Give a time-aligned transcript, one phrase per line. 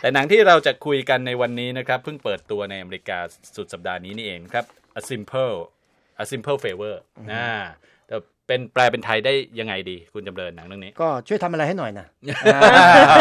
[0.00, 3.18] แต่หนังที่เราจะคุยกันในวันนี้นะครับ เพิ่งเปิดตัวในอเมริกา
[3.56, 4.64] สุดสัปดาห์นี้นี่เองครับ
[4.98, 5.56] A Simple
[6.22, 6.94] A Simple Favor
[7.32, 7.46] นะ
[8.06, 12.06] แต่เป็นแปลเป็นไทยได้ยังไงดีคุณจำเริญหนังเรื่องนี้ ก็ช่วยทำอะไรให้หน่อยนะ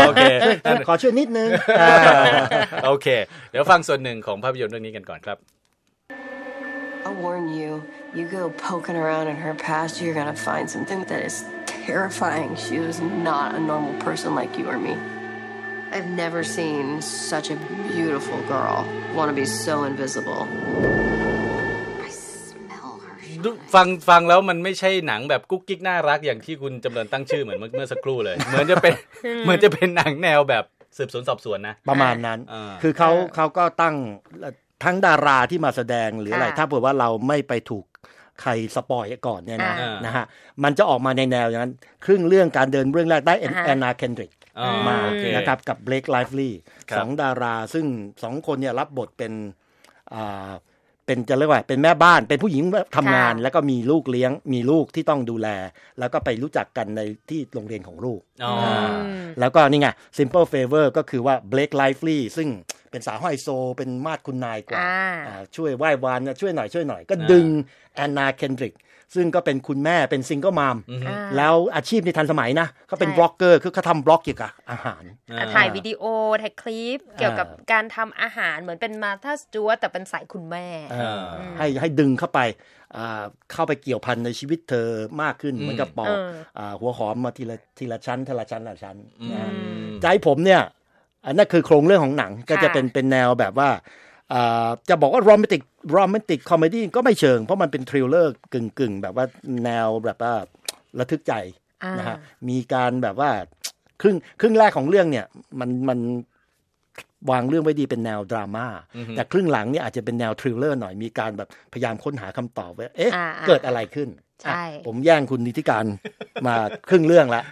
[0.08, 0.24] โอเค
[0.88, 1.50] ขอช่วยนิดนึง
[2.86, 3.08] โอเค
[3.52, 5.38] เดี๋ยวฟังส่วนหนึ่งของภาพยนตร์เรื่องนี้กันก่อนครับ
[7.06, 7.70] I'll warn you,
[8.16, 11.36] you go poking around in her past, you're gonna find something that is
[11.66, 12.50] terrifying.
[12.66, 12.98] She was
[13.30, 14.96] not a normal person like you or me.
[15.96, 17.58] I've never seen such a
[17.94, 18.78] beautiful girl
[19.18, 20.42] want to be so invisible.
[22.08, 22.10] I
[22.50, 23.14] smell her.
[23.44, 28.94] ดูฟังฟังแล้วมันไม่ใช่หนังแบบกุ๊กกิ๊กน่ารักอย่างที่คุณจำเริญตั้งชื่อเหมือนเมื่อเมื่อสักครู่เลย เหมือนจะเป็น
[29.44, 30.64] เหมือนจะเป็นหนังแนวแบบ
[30.98, 33.96] สืบสวนสอบสวนนะ ประมาณนั้นอ่าคือเขาเขาก็ตั้ง
[34.84, 37.86] ทั้งดาราที่มาแสดงหรืออะไรค่ะถ้าเผื่อว่าเราไม่ไปถูก
[38.42, 40.26] ใครสปอยก่อนเนี่ยนะอ่านะฮะ
[40.64, 41.74] มันจะออกมาในแนวอย่างนั้น
[42.06, 44.43] ครึ่งเรื่องการเดินเรื่องแรกได้แออ่าฮะนนาเคนดริกอ๋อ
[44.88, 47.86] มาโอเคนะครับกับเบ a กไลฟ์ลีย์ครับสองดารา ซึ่ง
[48.24, 49.34] สองคนเนี่ยรับบทเป็น
[50.14, 50.52] อ่า
[51.06, 52.64] เป็นจะเรียกว่าเป็นแม่บ้านเป็นผู้หญิง
[52.98, 55.48] ทำงานค่ะแล้วก็มีลูกเลี้ยง มีลูกที่ต้องดูแล
[56.00, 58.54] แล้วก็ไปรู้จักกันในที่โรงเรียนของลูกอ๋อ
[59.40, 59.88] แล้วก็นี่ไง
[60.18, 62.50] simple favor ก็คือว่า Blake Lively ซึ่ง
[62.94, 67.46] เป็นสาวไฮโซ เป็นมาดคุณนายกว่าอ่าอ่าช่วยไหว้วานช่วยหน่อยช่วยหน่อย ก็ดึง
[67.96, 68.74] Anna Kendrick
[69.16, 70.78] ซึ่งก็เป็นคุณแม่เป็นซิงเกิลม m
[71.08, 75.04] อ่าแล้วอาชีพในทันสมัยนะเขาเป็นใช่บล็อกเกอร์คือเขาทำบล็อกเกี่ยวกับอาหาร
[75.40, 76.04] อะถ่ายวิดีโอ
[76.42, 82.40] ถ่ายคลิป เกี่ยวกับการทำอาหารเหมือนเป็น Martha Stewart แต่เป็นสายคุณแม่เอ่ออให้ให้ดึงเข้าไป
[82.96, 84.88] อ่าเข้าไปเกี่ยวพันในชีวิตเธอ
[85.22, 88.98] มากขึ้นเหมือนกับปอกเอออ่าหัวหอมมาทีละทีละชั้นทีละชั้นทีละชั้น
[89.34, 89.48] นะ
[90.02, 90.62] ใจผมเนี่ย
[91.26, 93.70] อันนั้นคือโครงเรื่องของหนังก็จะเป็นเป็นแนวแบบว่า
[94.34, 99.26] อ่าจะบอกว่าโรแมนติก romantic comedy ก็ไม่เชิง เพราะมันเป็น thriller กึ่งกึ่งๆแบบว่า
[99.66, 100.34] แนวแบบว่า
[101.00, 101.34] ระทึกใจ
[101.84, 102.18] อ่านนะฮะ
[102.50, 103.30] มีการแบบว่า
[104.02, 105.26] ครึ่งครึ่งแรกของเรื่องเนี่ย
[105.60, 106.00] มันมัน
[107.32, 108.68] วางเรื่องไว้ดีเป็นแนวดราม่า
[109.16, 114.10] แต่ครึ่งหลังเนี่ยอาจจะเป็นแนว thriller หน่อยมีการแบบพยายามค้นหาคำตอบว่าเอ๊ะอ่าๆเกิดอะไรขึ้น
[114.44, 115.86] ใช่อะผมแย่งคุณนิติการ
[116.48, 116.56] มา
[116.90, 117.44] ครึ่งเรื่องละ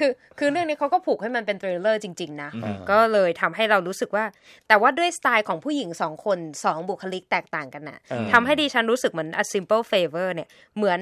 [0.00, 2.50] คือคือเรื่องนี้เขาก็ผูกให้มันเป็นทริลเลอร์จริง ๆ นะ
[2.90, 4.24] ก็เลยทำให้เรารู้สึกว่า
[4.68, 11.00] แต่ว่าด้วยสไตล์ของผู้หญิงสองคนสองบุคลิกแตกต่างกันน่ะเออทำให้ดิฉันรู้สึกเหมือน a simple favor เนี่ย เหมือน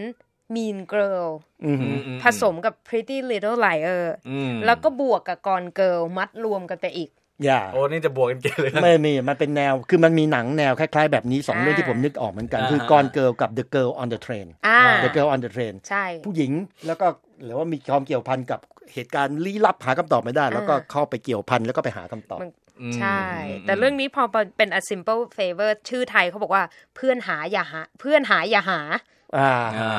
[0.55, 1.29] mean girl
[1.65, 7.11] อือหือผสมกับ pretty little liar อืมแล้วก็บวกกับ gone girl มัดรวมกันไปอีก
[7.45, 15.41] อย่าโอ้นี่จะบวกกันเกเลยนะไม่มีมันเป็นแนวคือมันมีหนังแนวคล้ายๆ แบบนี้สองเรื่องที่ผมนึกออกเหมือนกัน คืออ่า Gone Girl กับ The Girl on the Train อ่า The Girl on
[15.45, 16.53] the Train ใช่ผู้หญิง
[16.87, 17.07] แล้วก็
[17.45, 18.61] หรือว่ามีความเกี่ยวพันกับ
[18.93, 22.53] เหตุการณ์ลี้ลับหาคำตอบไม่ได้ แล้วก็เข้าไปเกี่ยวพันแล้วก็ไปหาคำตอบมัน
[22.97, 23.21] ใช่
[23.67, 24.23] แต่เรื่องนี้พอ
[24.57, 26.63] เป็น a simple favor ชื่อไทยเขาบอกว่า
[26.97, 28.81] เพื่อนหาอย่าหา เพื่อนหาอย่าหา
[29.37, 29.93] อ่าอ่า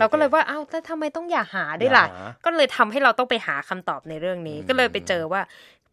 [0.00, 5.40] เราก็เลยว่า เอ้าแล้วทำไมต้องอย่าหาด้วยล่ะอย่าหาก็เลยทำให้เราต้องไปหาคำตอบในเรื่องนี้ ก็เลยไปเจอว่า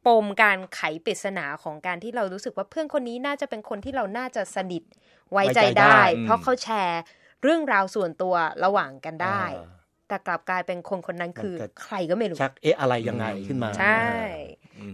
[0.05, 4.83] ปมการไขปริศนาของการที่เรารู้สึกว่าเพื่อนคนนี้น่าจะเป็นคนที่เราน่าจะสนิท
[5.31, 7.01] ไว้ใจได้ เพราะเขาแชร์
[7.43, 14.03] เรื่องราวส่วนตัวระหว่างกันได้อ่าแต่กลับกลายเป็นคนคนนั้นคือมันก็ใครก็ไม่รู้ชักเอ๊ะอะไรยังไงขึ้นมา ใช่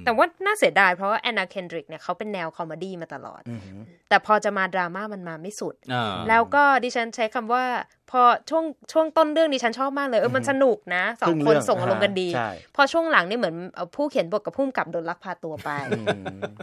[0.05, 3.79] แต่ว่าน่าเสียดายเพราะว่าแอนนาเคนดริกเนี่ยเขาเป็นแนว comedy มาตลอดอือหือ
[4.09, 7.63] แต่พอจะมาดราม่ามันมาไม่สุดอ่าแล้วก็ดิฉันใช้คำว่า
[8.11, 15.69] พอช่วงช่วงต้นเรื่องดิฉันชอบมากเลยเออมันสนุกนะครึ่งเรื่อง สองคนส่งอารมณ์กันดีใช่พอช่วงหลังนี่เหมือนเอ่อผู้เขียนบทกับผู้กำกับโดนลักพาตัวไป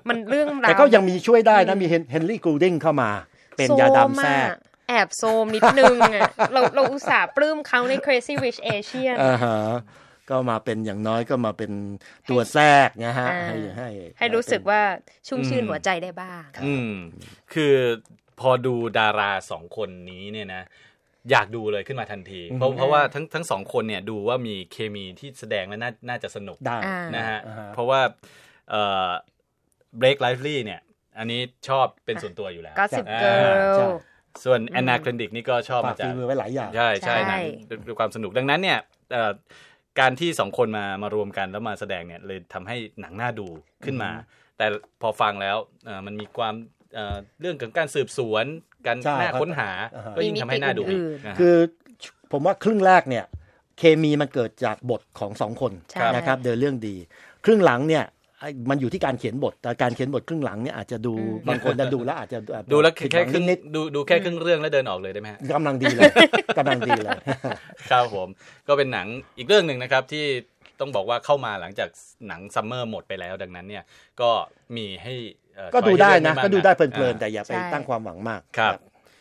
[0.08, 3.10] มันเรื่องราวแต่ก็ยังมีช่วยได้นะมีเฮนรี่กูดิงเข้ามา
[3.56, 4.56] เป็นยาดำแทรกโซมอะ
[4.88, 6.22] แอบโซมนิดนึงอะ
[6.52, 9.56] เราเราอุตส่าห์ปลื้มเขาใน Crazy Rich Asian อ่าฮะ
[10.32, 11.72] ก็มาเป็นอย่างน้อยก็มาเป็น
[12.30, 13.88] ตัวแทรกนะฮะอ่าให้ให้
[14.18, 14.80] ให้รู้สึกว่า
[15.28, 16.92] ชุ่มชื่นหัวใจได้บ้างอืม
[17.54, 17.74] คือ
[18.40, 20.62] พอดูดาราสองคนนี้เนี่ยนะ
[21.30, 28.00] อยากดูเลยขึ้นมาทันที เพราะเพราะว่าทั้งทั้งสองคนเนี่ยดูว่ามีเคมีที่แสดงแล้วน่าน่าจะสนุกได้อ่านะฮะอ่าฮะเพราะว่า
[28.70, 29.08] เอ่อ
[30.00, 30.80] Blake Lively เนี่ย
[31.18, 33.86] อันนี้ชอบเป็นส่วนตัวอยู่แล้ว Gossip อ่า Girl ใช่
[34.44, 37.38] ส่วนแอนนาเคลนดิกนี่ก็ชอบฝากมาจากฝีมือไว้หลายอย่าง ใช่ใช่ใช่
[37.68, 38.78] หนังด้วยความสนุกดังนั้นเนี่ย
[39.12, 39.32] เอ่อ
[40.00, 43.46] การที่สองคนมามารวมกันแล้วมาแสดงเนี่ยเลยทำให้หนังน่าดู
[43.84, 44.10] ขึ้นมา
[44.58, 44.66] แต่
[45.02, 46.54] พอฟังแล้วเอ่อมันมีความ
[46.94, 48.44] เอ่อเรื่องของการสืบสวน
[48.86, 51.56] การใช่น่าครับค้นหาอ่าฮะก็ยิ่งทำให้น่าดูมีมิติอีกอื่นนะฮะคือ
[52.32, 53.24] ผมว่าครึ่งแรกเนี่ย
[53.78, 56.96] เคมีมันเกิดจากบทของสองคนใช่นะครับเดินเรื่องดี
[57.44, 58.21] ครึ่งหลังเนี่ยไอ้
[58.70, 61.14] มันอยู่ที่การเขียนบท แต่การเขียนบทครึ่งหลังเนี่ยอาจจะดู
[61.48, 62.38] บางคนจะดูแล้วอาจจะ
[62.72, 66.10] ดูแล้วผิดหแค่วังครึ่งนิดดูดูแค่ครึ่งเรื่องแล้วเดินออกเลยได้ไหมฮะๆกำลังดีเลย
[66.58, 67.18] กำลังดีเลย
[67.90, 68.28] ครับผม
[68.68, 69.06] ก็เป็นหนัง
[69.38, 70.24] อีกเรื่องหนึ่งนะครับที่
[70.80, 71.88] ต้องบอกว่าเข้ามาหลังจาก
[72.28, 73.84] หนังซัมเมอร์หมดไปแล้วดังนั้นเนี่ย
[74.20, 74.30] ก็
[74.76, 75.14] มีให้
[75.56, 78.78] เอ่อก็ดูได้ช้อยให้เลืนะอกก็ดูได้เพลินๆอ่าแต่อย่าไปใช่ตั้งความหวังมากครับ